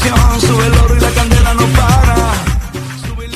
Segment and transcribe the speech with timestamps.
[0.00, 0.92] el.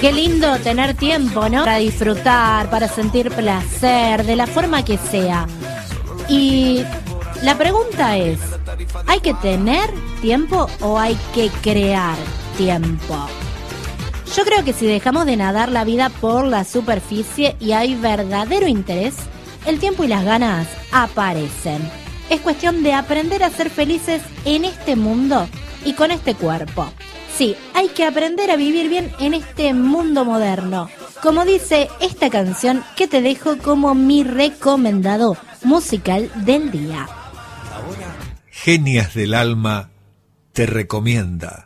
[0.00, 1.64] Qué lindo tener tiempo, ¿no?
[1.64, 5.46] Para disfrutar, para sentir placer, de la forma que sea.
[6.28, 6.84] Y
[7.42, 8.38] la pregunta es,
[9.06, 12.16] ¿hay que tener tiempo o hay que crear
[12.58, 13.16] tiempo?
[14.36, 18.66] Yo creo que si dejamos de nadar la vida por la superficie y hay verdadero
[18.66, 19.14] interés,
[19.64, 21.80] el tiempo y las ganas aparecen.
[22.28, 25.48] Es cuestión de aprender a ser felices en este mundo
[25.86, 26.92] y con este cuerpo.
[27.34, 30.90] Sí, hay que aprender a vivir bien en este mundo moderno.
[31.22, 37.08] Como dice esta canción que te dejo como mi recomendado musical del día.
[38.50, 39.90] Genias del Alma
[40.52, 41.65] te recomienda.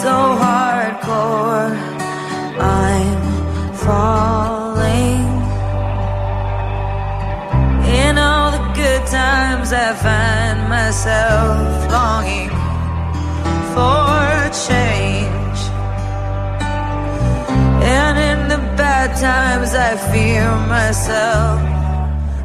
[0.00, 1.76] So hardcore?
[2.58, 3.20] I'm
[3.84, 5.28] falling.
[8.02, 12.54] In all the good times, I find myself longing
[13.74, 14.32] for
[14.68, 15.60] change.
[17.98, 21.60] And in the bad times, I fear myself.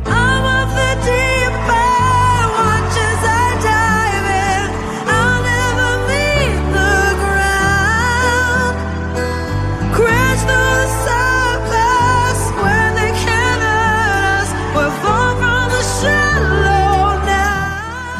[0.05, 1.36] I'm of the deep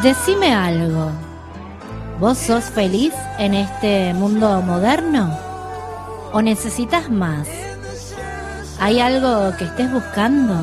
[0.04, 1.10] Decime algo.
[2.20, 5.36] ¿Vos sos feliz en este mundo moderno?
[6.32, 7.48] ¿O necesitas más?
[8.80, 10.54] ¿Hay algo que estés buscando?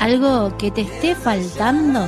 [0.00, 2.00] ¿Algo que te esté faltando?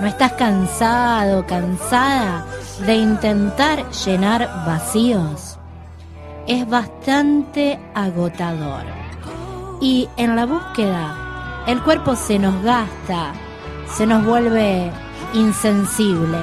[0.00, 2.46] ¿No estás cansado, cansada
[2.86, 5.58] de intentar llenar vacíos?
[6.46, 8.84] Es bastante agotador.
[9.82, 13.34] Y en la búsqueda, el cuerpo se nos gasta,
[13.96, 14.90] se nos vuelve
[15.34, 16.38] insensible.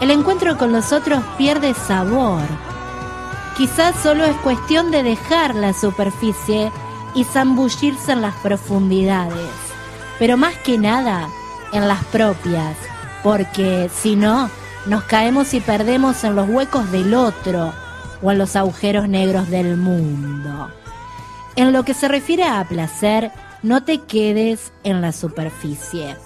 [0.00, 2.42] El encuentro con los otros pierde sabor.
[3.56, 6.70] Quizás solo es cuestión de dejar la superficie
[7.14, 9.50] y zambullirse en las profundidades,
[10.18, 11.28] pero más que nada
[11.72, 12.76] en las propias,
[13.22, 14.48] porque si no,
[14.86, 17.72] nos caemos y perdemos en los huecos del otro
[18.22, 20.70] o en los agujeros negros del mundo.
[21.56, 23.32] En lo que se refiere a placer,
[23.62, 26.16] no te quedes en la superficie.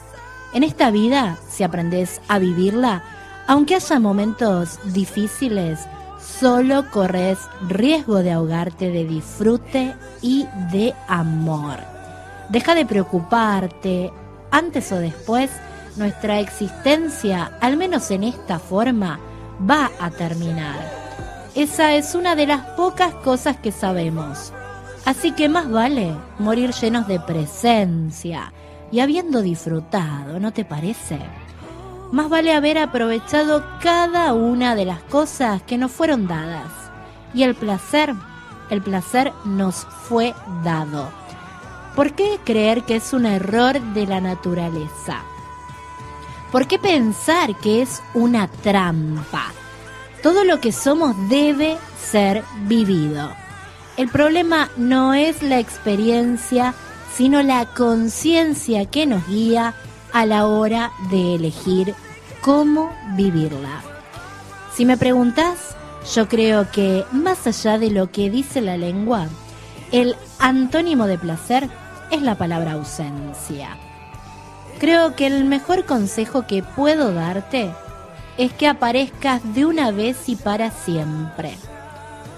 [0.52, 3.02] En esta vida, si aprendes a vivirla,
[3.46, 5.80] aunque haya momentos difíciles,
[6.20, 7.38] solo corres
[7.68, 11.78] riesgo de ahogarte de disfrute y de amor.
[12.48, 14.12] Deja de preocuparte,
[14.50, 15.50] antes o después
[15.96, 19.18] nuestra existencia, al menos en esta forma,
[19.68, 20.76] va a terminar.
[21.54, 24.52] Esa es una de las pocas cosas que sabemos.
[25.04, 28.52] Así que más vale morir llenos de presencia
[28.92, 31.18] y habiendo disfrutado, ¿no te parece?
[32.12, 36.70] Más vale haber aprovechado cada una de las cosas que nos fueron dadas.
[37.34, 38.14] Y el placer,
[38.70, 41.08] el placer nos fue dado.
[41.96, 45.22] ¿Por qué creer que es un error de la naturaleza?
[46.52, 49.52] ¿Por qué pensar que es una trampa?
[50.22, 53.41] Todo lo que somos debe ser vivido.
[53.96, 56.74] El problema no es la experiencia,
[57.14, 59.74] sino la conciencia que nos guía
[60.12, 61.94] a la hora de elegir
[62.40, 63.82] cómo vivirla.
[64.74, 65.76] Si me preguntas,
[66.14, 69.28] yo creo que más allá de lo que dice la lengua,
[69.92, 71.68] el antónimo de placer
[72.10, 73.76] es la palabra ausencia.
[74.78, 77.70] Creo que el mejor consejo que puedo darte
[78.38, 81.56] es que aparezcas de una vez y para siempre.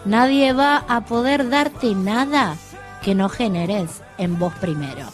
[0.04, 2.56] Nadie va a poder darte nada
[3.02, 5.06] que no generes en vos primero.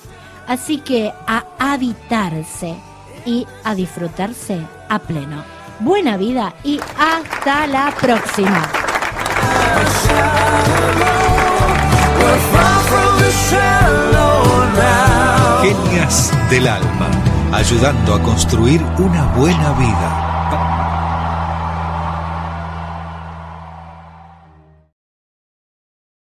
[0.46, 2.74] Así que a habitarse
[3.24, 5.44] y a disfrutarse a pleno.
[5.78, 8.68] Buena vida y hasta la próxima.
[15.62, 17.06] Genias del alma,
[17.52, 20.29] ayudando a construir una buena vida.